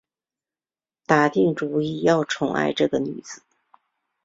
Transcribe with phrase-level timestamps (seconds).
[1.05, 3.43] 打定主意要宠爱着这个孩子